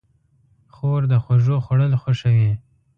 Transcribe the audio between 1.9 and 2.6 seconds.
خوښوي.